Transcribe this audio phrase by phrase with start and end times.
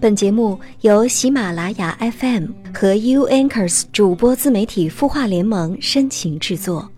[0.00, 6.90] 本节目由喜马拉雅 FM 和 U Anchors 主播自媒体孵化联盟深情制作。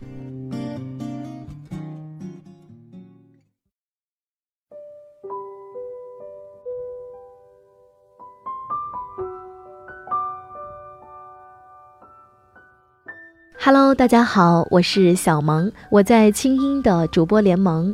[13.59, 17.93] Hello，大家好，我是小萌，我在清音的主播联盟，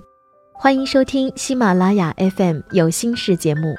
[0.52, 3.74] 欢迎收听喜马拉雅 FM 有心事节目。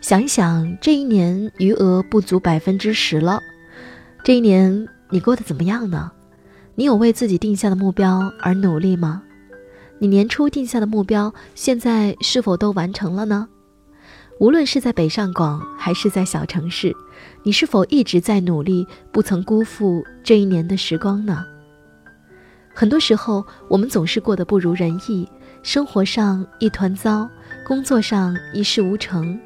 [0.00, 3.38] 想一想，这一年余额不足百分之十了。
[4.24, 6.10] 这一年你过得怎么样呢？
[6.74, 9.22] 你有为自己定下的目标而努力吗？
[9.98, 13.46] 你年初定下的目标，现在是否都完成了呢？
[14.38, 16.96] 无论是在北上广还是在小城市，
[17.42, 21.44] 你是否一直在努力，不曾辜负这一年的时光呢？
[22.72, 25.28] 很多时候，我们总是过得不如人意，
[25.62, 27.28] 生活上一团糟，
[27.66, 29.38] 工作上一事无成。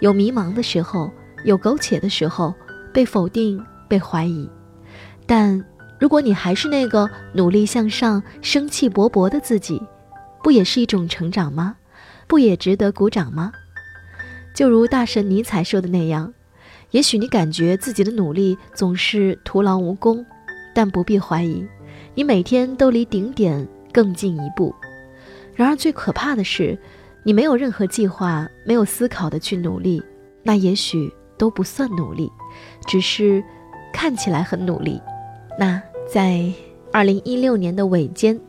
[0.00, 1.10] 有迷茫的时候，
[1.44, 2.54] 有苟且的时候，
[2.92, 4.48] 被否定、被怀疑。
[5.26, 5.64] 但
[5.98, 9.82] 如果你还是那个努力向上、生气勃勃的自己，
[10.42, 11.76] 不也是一种成长吗？
[12.26, 13.52] 不也值得鼓掌吗？
[14.54, 16.32] 就如大神尼采说的那样，
[16.92, 20.24] 也许你感觉自己的努力总是徒劳无功，
[20.74, 21.66] 但不必怀疑，
[22.14, 24.74] 你每天都离顶点更近一步。
[25.54, 26.78] 然而最可怕的是。
[27.28, 30.02] 你没有任何计划，没有思考的去努力，
[30.42, 32.32] 那也许都不算努力，
[32.86, 33.44] 只是
[33.92, 34.98] 看起来很努力。
[35.58, 35.78] 那
[36.10, 36.50] 在
[36.90, 38.40] 二零一六年的尾间，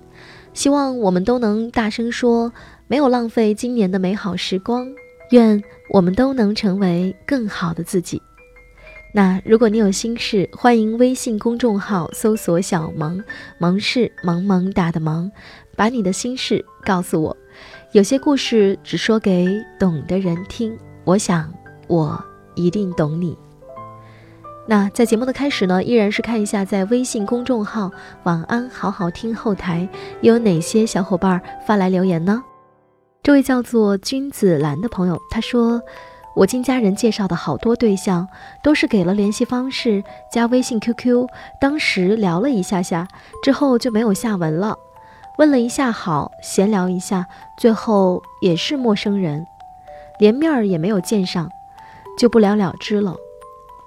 [0.53, 2.53] 希望我们都能大声说，
[2.87, 4.87] 没有浪费今年的美好时光。
[5.31, 8.21] 愿我们都能成为更好的自己。
[9.13, 13.21] 那如果你有心事，欢迎微信公众号搜索“小萌
[13.57, 15.29] 萌是萌萌哒的萌”，
[15.75, 17.35] 把你的心事告诉我。
[17.91, 19.47] 有些故事只说给
[19.79, 21.51] 懂的人听，我想
[21.87, 22.23] 我
[22.53, 23.35] 一定懂你。
[24.67, 27.89] 那在节目的开始呢，依然是看一下在微信公众号
[28.25, 29.89] “晚安好好听”后台
[30.21, 32.43] 有哪些小伙伴发来留言呢？
[33.23, 35.81] 这位叫做君子兰的朋友，他说
[36.37, 38.27] ：“我经家人介绍的好多对象，
[38.63, 41.25] 都是给了联系方式，加微信 QQ，
[41.59, 43.07] 当时聊了一下下，
[43.41, 44.77] 之后就没有下文了。”
[45.39, 47.25] 问了一下好，闲聊一下，
[47.57, 49.47] 最后也是陌生人，
[50.19, 51.49] 连面儿也没有见上，
[52.17, 53.15] 就不了了之了。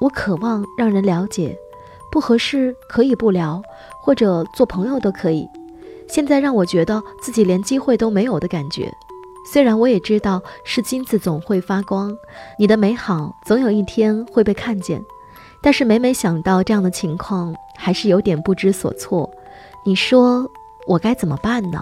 [0.01, 1.55] 我渴望让人了解，
[2.11, 3.61] 不合适可以不聊，
[4.01, 5.47] 或者做朋友都可以。
[6.09, 8.91] 现在让我觉得自己连机会都没有的感觉。
[9.53, 12.17] 虽然我也知道是金子总会发光，
[12.59, 15.05] 你的美好总有一天会被看见，
[15.61, 19.31] 但是每每想到这样的情况，还是有点不知所措。
[19.85, 20.51] 你说？
[20.89, 21.81] 我该怎么办呢？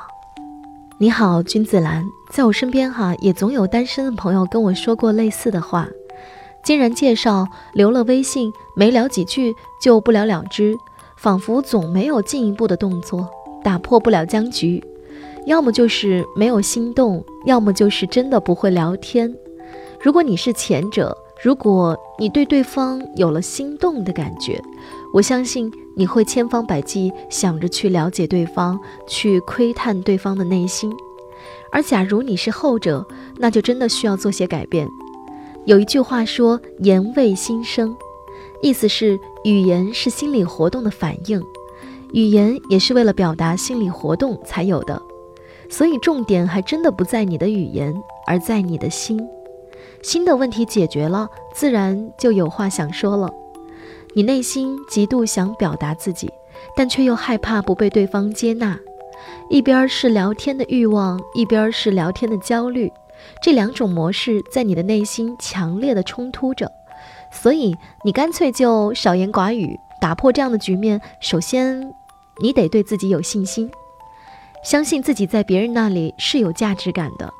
[0.99, 5.89] 你好，君子兰，在我身边哈，也总有单身的朋友跟我说过类似的话。
[6.63, 10.77] 经人介绍，留了微信，没聊几句就不了了之，
[11.17, 13.27] 仿佛总没有进一步的动作，
[13.65, 14.85] 打破不了僵局。
[15.47, 19.35] 要么就是没有心动，要么就是真的不会聊天。
[19.99, 24.63] 如果你是前者，如果你对对方有了心动的感觉，
[25.13, 30.93] 我相信你会千方百计想着去了解对方，去窥探对方的内心。
[31.73, 33.07] 而假如你是后者，
[33.39, 34.89] 那就真的需要做些改变。
[35.67, 37.95] 有一句话说“言为心声”，
[38.63, 41.43] 意思是语言是心理活动的反应，
[42.13, 45.01] 语言也是为了表达心理活动才有的。
[45.69, 47.95] 所以重点还真的不在你的语言，
[48.27, 49.21] 而在你的心。
[50.03, 53.31] 心的问题解决了，自然就有话想说了。
[54.15, 56.31] 你内心极度想表达自己，
[56.77, 58.79] 但却又害怕不被对方接纳。
[59.49, 62.91] 一边是聊天的欲望，一边是聊天的焦虑，
[63.43, 66.71] 这两种模式在你的内心强烈的冲突着。
[67.31, 71.01] 所以你干脆就少言寡语，打破这样的局面。
[71.21, 71.93] 首先，
[72.41, 73.71] 你得对自己有信心，
[74.65, 77.33] 相信自己在别人那里是有价值感的，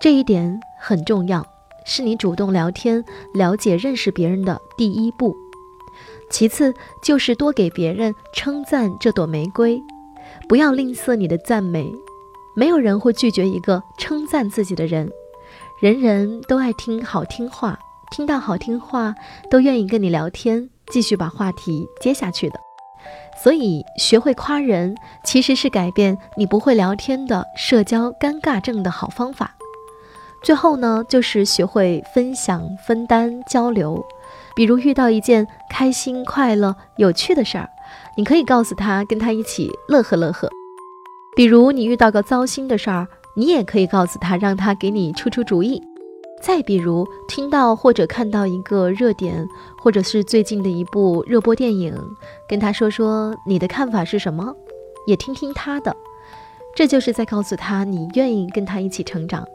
[0.00, 1.44] 这一点很重要。
[1.84, 3.04] 是你主动聊天、
[3.34, 5.34] 了解、认识别人的第一步。
[6.30, 9.80] 其次就是多给别人称赞这朵玫瑰，
[10.48, 11.90] 不要吝啬你的赞美。
[12.54, 15.10] 没有人会拒绝一个称赞自己的人，
[15.80, 17.78] 人人都爱听好听话，
[18.10, 19.14] 听到好听话
[19.50, 22.58] 都愿意跟你聊天，继续把话题接下去的。
[23.42, 29.54] 所以，学会夸人其实是改变你不会聊天的社交尴尬症的好方法。
[30.42, 34.04] 最后呢，就是学会分享、分担、交流。
[34.58, 37.70] 比如遇到一件开心、快乐、有趣的事儿，
[38.16, 40.50] 你可以告诉他，跟他一起乐呵乐呵。
[41.36, 43.06] 比如你遇到个糟心的事儿，
[43.36, 45.80] 你也可以告诉他，让他给你出出主意。
[46.42, 49.46] 再比如，听到或者看到一个热点，
[49.80, 51.94] 或者是最近的一部热播电影，
[52.48, 54.52] 跟他说说你的看法是什么，
[55.06, 55.94] 也听听他的，
[56.74, 59.46] 这就是在告诉他你愿意跟他一起成长。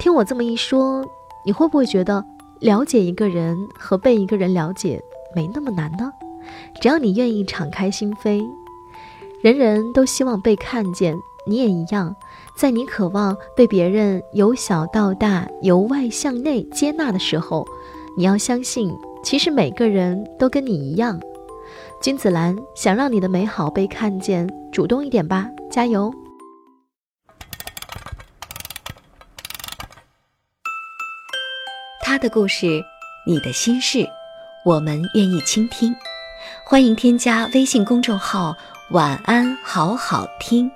[0.00, 1.06] 听我这么一说，
[1.46, 2.24] 你会不会觉得
[2.60, 5.00] 了解一个人和被一个人了解
[5.34, 6.12] 没那么难呢？
[6.80, 8.42] 只要你愿意敞开心扉，
[9.42, 11.16] 人人都希望被看见，
[11.46, 12.14] 你也一样。
[12.54, 17.66] 在你渴望被别人由小到大、由外向内接纳的时候，
[18.16, 18.92] 你要相信，
[19.24, 21.18] 其实每个人都跟你一样。
[22.02, 26.12] 君子兰想让你的美好被看见，主动一点吧，加油！
[32.10, 32.84] 他的故事，
[33.24, 34.04] 你的心事，
[34.64, 35.94] 我们愿意倾听。
[36.66, 38.52] 欢迎添加微信公众号
[38.90, 40.68] “晚安好好听”，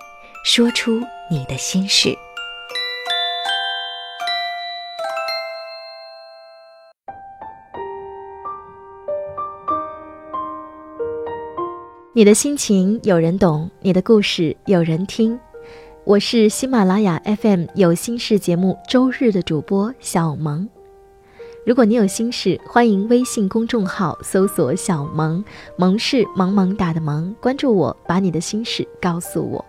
[0.47, 1.03] 说出。
[1.29, 2.17] 你的心事，
[12.13, 15.37] 你的心情有人懂，你的故事有人听。
[16.05, 20.69] 我是喜马拉雅 FM 有心事节目周日的主播小萌。
[21.67, 25.43] 如果你有心事，欢迎微信公众号搜索“小萌”，
[25.79, 29.65] 萌是萌萌哒的萌，关注我，把你的心事告诉我。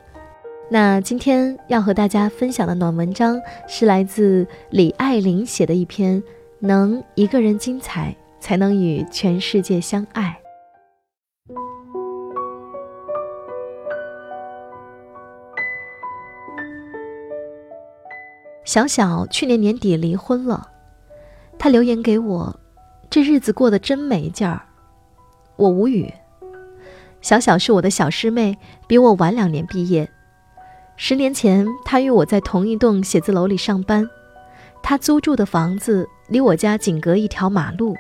[0.70, 6.22] 那今天要和大家分享的暖文章是来自李爱玲写的一篇
[6.60, 10.38] 《能一个人精彩，才能与全世界相爱》。
[18.66, 20.68] 小小去年年底离婚了，
[21.66, 22.60] 他留言给我
[23.10, 24.62] ：“这日子过得真没劲儿。”
[25.58, 26.14] 我无语。
[27.22, 30.08] 小小是我的小师妹，比我晚两年毕业。
[30.96, 34.08] 十年前，她与我在同一栋写字楼里上班，
[34.84, 37.96] 她租住的房子离我家仅隔一条马路。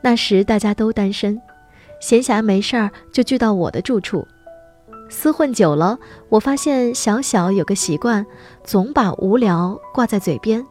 [0.00, 1.42] 那时大家都单身，
[2.00, 4.24] 闲暇没事儿就聚到我的住处。
[5.10, 8.24] 厮混久了，我发现小小有个习惯，
[8.62, 10.64] 总把无聊挂在嘴边。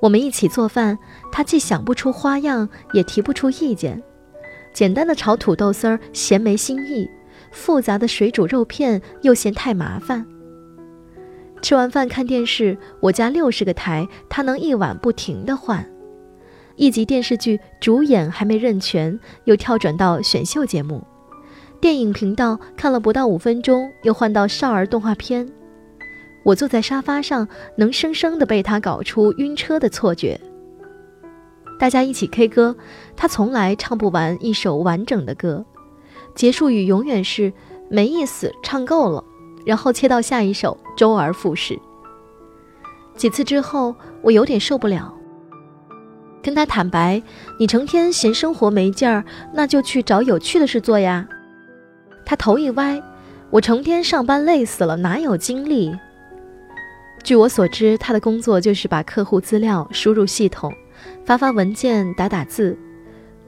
[0.00, 0.98] 我们一起做饭，
[1.32, 4.02] 他既想不出花样，也提不出意见。
[4.72, 7.08] 简单的炒土豆丝儿，嫌没新意。
[7.50, 10.26] 复杂的水煮肉片又嫌太麻烦。
[11.62, 15.88] 吃完饭看电视，我家六十个台，他能一晚不停的换。
[16.76, 21.00] 一集电视剧主演还没认全，又跳转到选秀节目；
[21.80, 25.48] 电影频道看了不到五分钟，又换到少儿动画片。
[26.46, 30.40] 我坐在沙发上，能生生的被他搞出晕车的错觉。
[31.76, 32.76] 大家一起 K 歌，
[33.16, 35.64] 他从来唱不完一首完整的歌。
[36.36, 37.52] 结束语永远是
[37.90, 39.24] 没意思，唱够了，
[39.64, 41.76] 然后切到下一首，周而复始。
[43.16, 45.12] 几次之后，我有点受不了，
[46.44, 47.20] 跟他坦白
[47.58, 51.26] ：“你成天嫌生活没劲儿，那就去找有趣的事做呀。”
[52.24, 53.02] 他头一歪
[53.50, 55.92] ：“我成天上班累死了，哪有精力？”
[57.26, 60.72] 据我所知，他的工作就是把客户资料输入系统，
[61.24, 62.78] 发发文件，打打字。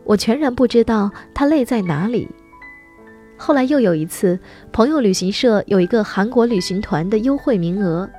[0.02, 2.26] 我全然不知道他累在哪里。
[3.36, 4.36] 后来又有一次，
[4.72, 8.10] 朋友旅行社有一个韩国旅行团的优惠名额，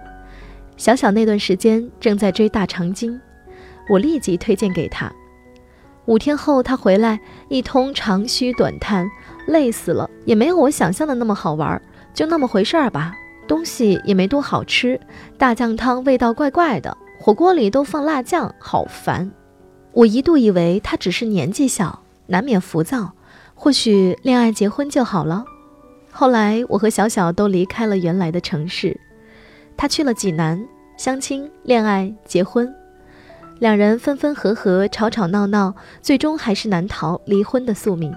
[0.78, 3.20] 小小那段时间正在追大长今，
[3.90, 5.12] 我立即推荐给他。
[6.06, 7.20] 五天后他回来，
[7.50, 9.06] 一通长吁短叹，
[9.46, 11.82] 累死了，也没有我想象的那么好玩，
[12.14, 13.14] 就那么回事儿吧。
[13.50, 15.02] 东西也没多好吃，
[15.36, 19.30] 大酱汤味道怪怪的，火锅里都放辣酱，好烦。
[19.92, 23.12] 我一度以为他只是年纪小，难免浮躁。
[23.56, 25.44] 或许恋爱结婚就好了。
[26.12, 28.96] 后来我和小小都离开了原来的城市，
[29.76, 30.64] 他去了济南
[30.96, 32.72] 相亲、恋爱、结婚，
[33.58, 38.14] 两人分分合合、吵吵闹闹，最终还是难逃离婚的宿命。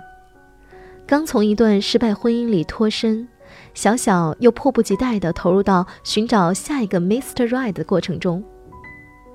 [1.06, 3.26] 刚从一段失败婚姻里脱身，
[3.74, 7.48] 小小又迫不及待地投入到寻找下一个 Mr.
[7.48, 8.42] Right 的过程中，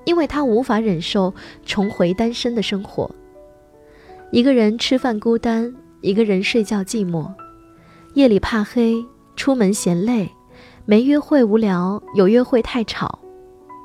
[0.04, 1.34] 因为他无法忍受
[1.64, 3.10] 重回单身的生活，
[4.30, 5.74] 一个人吃饭孤单。
[6.00, 7.28] 一个人睡觉寂寞，
[8.14, 10.30] 夜里怕黑，出门嫌累，
[10.84, 13.18] 没约会无聊，有约会太吵，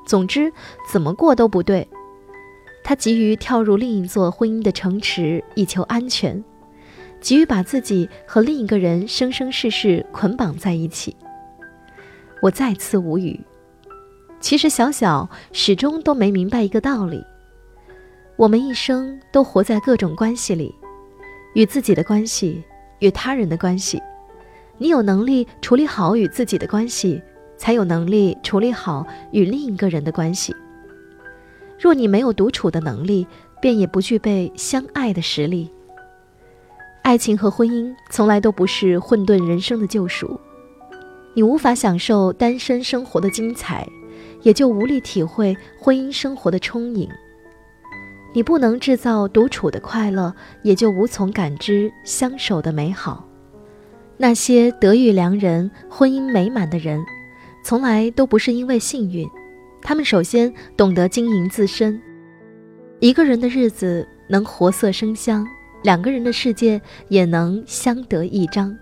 [0.06, 0.52] 总之
[0.88, 1.88] 怎么过都不对。
[2.84, 6.44] 他急于跳入另一座婚姻的城池，以求安全，
[7.24, 11.16] 急于把自己和另一个人生生世世捆绑在一起。
[12.42, 13.40] 我再次无语。
[14.40, 17.24] 其实小小始终都没明白一个道理：
[18.36, 20.74] 我们一生都活在各种关系里。
[21.54, 22.62] 与自己的关系，
[22.98, 24.02] 与他人的关系，
[24.76, 27.22] 你有能力处理好与自己的关系，
[27.56, 30.54] 才有能力处理好与另一个人的关系。
[31.80, 33.26] 若你没有独处的能力，
[33.62, 35.70] 便也不具备相爱的实力。
[37.04, 40.40] 爱情和婚姻从来都不是混沌人生的救赎，
[41.34, 43.86] 你无法享受单身生活的精彩，
[44.40, 47.06] 也就无力体会婚姻生活的充盈。
[48.32, 53.28] 你不能制造独处的快乐，也就无从感知相守的美好。
[54.16, 57.04] 那些得遇良人、婚姻美满的人，
[57.62, 59.28] 从来都不是因为幸运，
[59.82, 62.00] 他们首先懂得经营自身。
[62.98, 65.46] 一个人的日子能活色生香，
[65.84, 68.74] 两个人的世界也能相得益彰。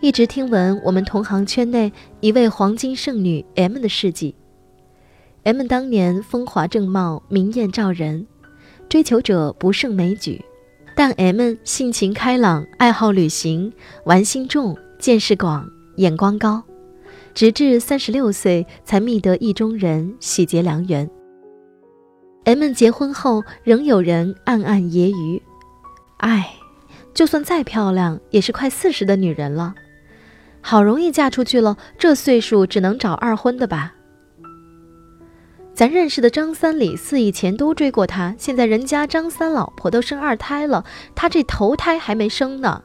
[0.00, 4.36] 一直听闻我们同行圈内一位黄金剩女 M 的事迹。
[5.44, 8.26] M 当年风华正茂，明艳照人。
[8.86, 10.44] 追求者不胜枚举，
[10.94, 13.72] 但 M 性情开朗，爱好旅行，
[14.04, 16.62] 玩心重，见识广，眼光高，
[17.32, 21.08] 直至三十六岁才觅得意中人，喜结良缘。
[22.44, 25.40] M 结婚后，仍有人暗暗揶揄
[26.24, 26.54] ：“哎，
[27.12, 29.74] 就算再漂亮，也是快四十的女人了，
[30.62, 33.92] 好容易嫁出去了，这岁数只能找二婚的吧。”
[35.74, 42.82] 咱认识的张三李四以前都追过她，现在人家张三老婆都生二胎了，他这头胎还没生呢。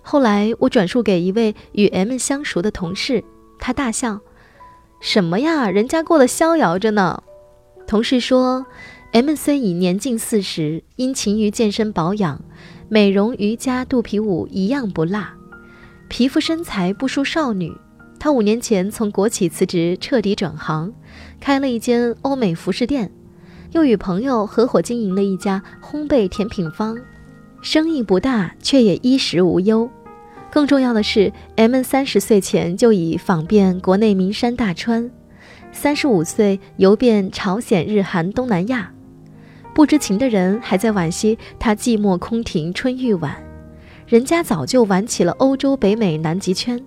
[0.00, 3.22] 后来我转述给一位与 M 相熟的同事，
[3.58, 4.20] 他大笑
[4.98, 7.22] ：“什么呀，人家过得逍遥着呢。”
[7.86, 8.64] 同事说
[9.12, 12.40] ：“M 虽已年近四十，因勤于健身保养，
[12.88, 15.24] 美容瑜伽、肚皮舞一样不落，
[16.08, 17.72] 皮肤身材不输少女。”
[18.20, 20.92] 他五年前从国企辞职，彻底转行，
[21.38, 23.12] 开了一间欧美服饰店，
[23.70, 26.98] 又与朋友合伙经营了一家烘焙甜品坊，
[27.62, 29.88] 生意不大，却也衣食无忧。
[30.50, 35.08] 更重要的是，M 三十岁前就已访遍国内名山大川，
[35.70, 38.92] 三十五岁游遍朝鲜、日韩、东南亚。
[39.78, 43.40] 不知情的人还在惋惜他寂寞空庭春欲晚，
[44.08, 46.84] 人家早就玩起了欧洲、北美、南极圈。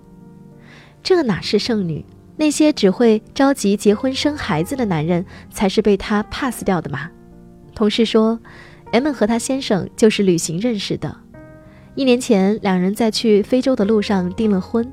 [1.02, 2.04] 这哪是剩女？
[2.36, 7.10] 那些只会着急结婚生孩子的男人才是被她 pass 掉的嘛？
[7.74, 8.38] 同事说
[8.90, 11.16] ，M 和他先生就是旅行认识的。
[11.94, 14.86] 一年前，两人在去非洲的路上订了婚，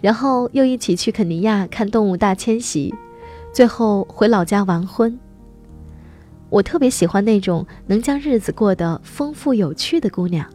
[0.00, 2.92] 然后又一起去肯尼亚看动物大迁徙，
[3.52, 5.16] 最后回老家完婚。
[6.50, 10.48] 我特别喜欢那种能将日子过得丰富有趣的姑娘。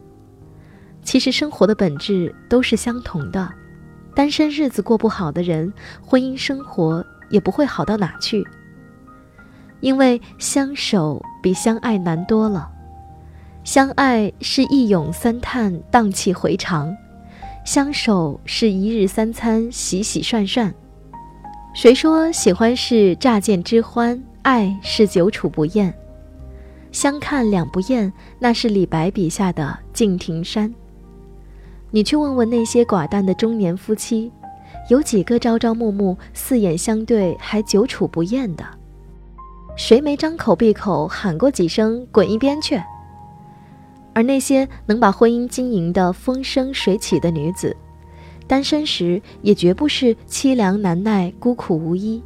[1.02, 3.48] 其实生活的本质都是相同的。
[4.14, 8.46] 单身日子过不好的人，婚姻生活也不会好到哪去。
[9.80, 12.70] 因为相守比相爱难多了，
[13.64, 16.94] 相爱是一咏三叹，荡气回肠；
[17.64, 20.72] 相守是一日三餐，洗洗涮涮。
[21.74, 25.92] 谁说喜欢是乍见之欢，爱是久处不厌？
[26.92, 30.72] 相看两不厌，那是李白笔下的敬亭山。
[31.90, 34.30] 你去问问那些寡淡的中年夫妻，
[34.90, 38.62] 有几个朝朝暮暮、四眼相对还久处不厌的？
[39.76, 42.78] 谁没张口闭口喊过几声“滚一边去”？
[44.12, 47.74] 而那些能把婚姻经营的风生水起的女子，
[48.46, 52.22] 单身时也绝不是凄凉难耐、孤苦无依。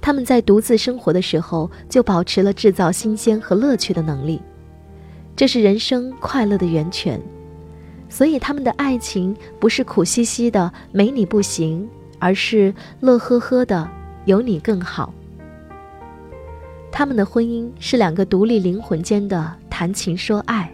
[0.00, 4.40] 他们在独自生活的时候，就保持了制造新鲜和乐趣的能力，
[5.36, 7.20] 这是人生快乐的源泉。
[8.08, 11.86] 所以他们的爱情不是苦兮兮的没你不行，
[12.18, 13.86] 而是乐呵呵的
[14.24, 15.12] 有你更好。
[16.90, 20.72] 他们的婚姻是两个独立灵魂间的谈情说爱，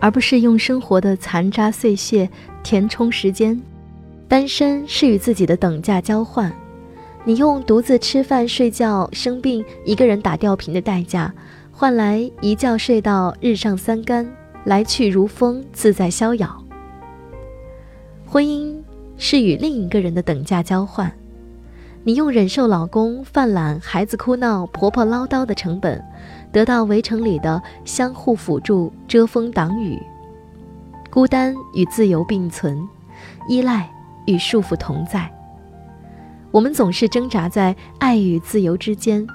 [0.00, 2.28] 而不是用生活的残渣碎屑
[2.64, 3.60] 填充时间。
[4.26, 6.52] 单身是与自己的等价交换，
[7.24, 11.32] 你用独自吃饭、睡觉、生病、一个人打吊瓶的代价，
[11.70, 14.28] 换来一觉睡到日上三竿，
[14.64, 16.64] 来去如风，自在逍遥。
[18.26, 18.74] 婚姻
[19.16, 21.12] 是与另一个人的等价交换，
[22.02, 26.04] 你用忍受老公犯懒、孩子哭闹、婆婆唠叨的成本，
[26.50, 30.02] 得到围城里的相互辅助、遮风挡雨。
[31.08, 32.82] 孤单与自由并存，
[33.48, 33.88] 依赖
[34.26, 35.30] 与束缚同在。
[36.52, 39.26] 我们总是挣扎在爱与自由之间，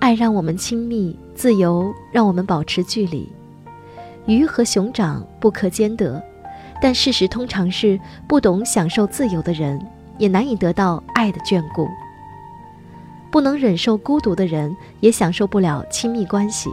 [0.00, 3.28] 爱让我们亲密，自由让我们保持距离。
[4.26, 6.20] 鱼和熊掌不可兼得。
[6.82, 9.80] 但事实通常是，不懂享受自由的人，
[10.18, 11.86] 也难以得到爱的眷顾；
[13.30, 16.68] 不能忍受孤独的人，也享受不了亲密关系。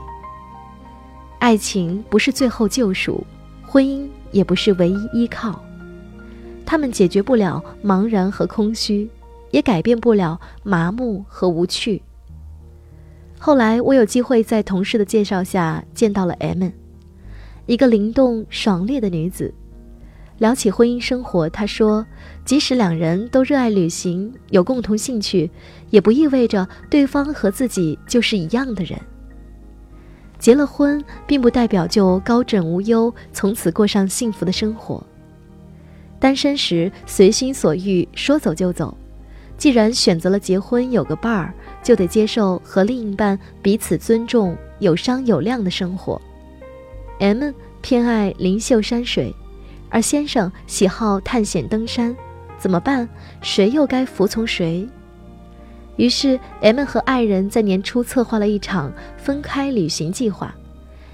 [1.37, 3.23] 爱情不是最后救赎，
[3.65, 5.63] 婚姻也不是唯一依靠。
[6.65, 9.09] 他们解决不了茫然和空虚，
[9.53, 12.01] 也改变不了麻木和无趣。
[13.37, 16.69] 后来我有机会在同事的介绍下见到了 M，
[17.67, 19.53] 一个灵动爽利的女子。
[20.39, 22.03] 聊起婚姻生活，她说，
[22.43, 25.51] 即使两人都热爱旅行，有共同兴趣，
[25.91, 28.99] 也不意味着对方和自己就是一样的人。
[30.39, 35.05] 结了婚，并不代表就高枕无忧，从此过上幸福的生活。
[36.19, 38.97] 单身时随心所欲，说走就走。
[39.63, 46.21] 既然选择了结婚，有个伴儿，就得接受和另一半彼此尊重、有商有量的生活。
[47.19, 47.49] M
[47.81, 49.33] 偏爱灵秀山水，
[49.89, 52.13] 而先生喜好探险登山，
[52.57, 53.07] 怎么办？
[53.41, 54.85] 谁又该服从谁？
[55.95, 60.53] 于是，M 和爱人在年初策划了一场分开旅行计划，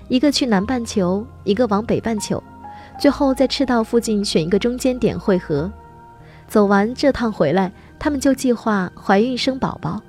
[0.07, 2.43] 一个去南半球，一个往北半球，
[2.99, 5.71] 最后在赤道附近选一个中间点汇合。
[6.47, 10.01] 走完这趟回来，他们就计划怀孕生宝宝。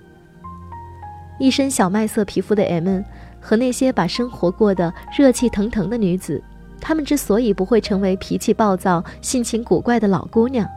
[1.39, 3.03] 一身小麦色皮肤的 M
[3.41, 6.43] 和那些把生活过得热气腾腾的女子，
[6.81, 10.69] 她们之所以不会成为脾气暴躁、性情古怪的老姑娘。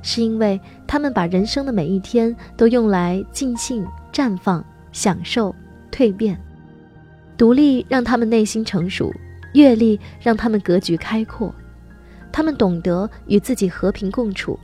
[0.00, 5.52] 是因为她们把人生的每一天都用来尽兴、绽放、享受、
[5.90, 6.40] 蜕变。
[7.36, 9.12] 独立让她们内心成熟，
[9.54, 11.52] 阅历让她们格局开阔。
[12.30, 14.56] 她们懂得与自己和平共处，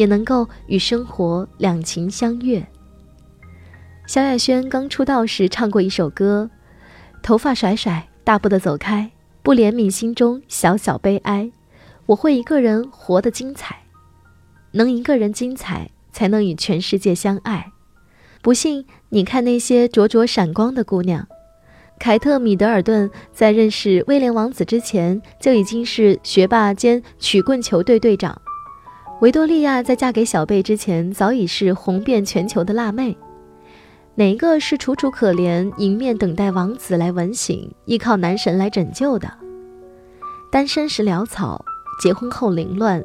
[0.00, 2.66] 也能够与生活两情相悦。
[4.06, 6.48] 萧亚轩刚出道时唱过一首歌
[7.22, 9.10] ：“头发甩甩，大步的走开，
[9.42, 11.52] 不怜悯心中小小悲哀，
[12.06, 13.76] 我会一个人活得精彩。”
[14.72, 17.70] 能一个人精彩，才能与全世界相爱。
[18.40, 21.28] 不信，你看那些灼灼闪光的姑娘。
[21.98, 28.40] 凯特·米德尔顿在认识威廉王子之前，就已经是学霸兼曲棍球队队长。
[29.20, 33.14] 维多利亚在嫁给小贝之前，早已是红遍全球的辣妹。
[34.14, 39.30] 哪一个是楚楚可怜，迎面等待王子来吻醒，依靠男神来拯救的？
[40.50, 41.62] 单身时潦草，
[42.02, 43.04] 结婚后凌乱。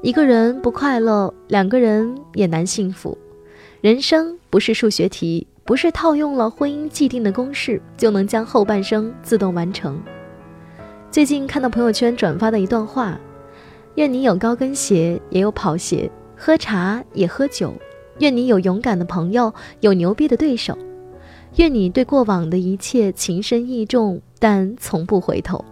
[0.00, 3.18] 一个人不快乐，两个人也难幸福。
[3.80, 10.00] 人生不是数学题，不是套用了婚姻既定的公式就能将后半生自动完成。
[11.10, 13.18] 最近看到朋友圈转发的一段话：
[13.98, 17.74] 愿你有高跟鞋，也有跑鞋；喝茶也喝酒。
[18.20, 20.78] 愿你有勇敢的朋友，有牛逼的对手。
[21.56, 25.64] 愿你对过往的一切情深意重，但从不回头。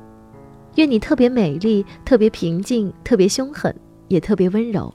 [0.75, 3.73] 愿你特别美丽，特别平静，特别凶狠。
[4.09, 4.93] 也特别温柔。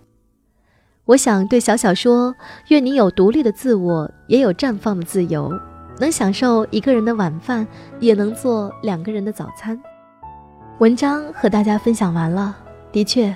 [1.05, 2.35] 我想对小小说：
[2.67, 5.57] 愿你有独立的自我，也有绽放的自由，
[5.99, 7.65] 能享受一个人的晚饭，
[8.01, 9.81] 也能做两个人的早餐。
[10.79, 12.57] 文章和大家分享完了。
[12.91, 13.35] 的确，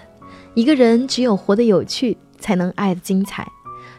[0.53, 3.43] 一个人只有活得有趣，才能爱得精彩；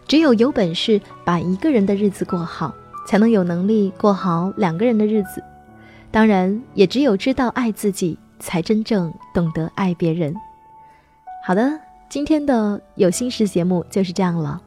[0.06, 2.74] 只有有本事把一个人的日子过好，
[3.06, 5.42] 才能有能力过好两个人的日子。
[6.10, 10.34] 当然，也只有知道爱自己，才真正懂得爱别人。
[11.46, 14.60] 好的，今天的有心事节目就是这样了。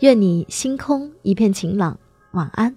[0.00, 1.98] 愿你星空一片晴朗，
[2.32, 2.76] 晚安。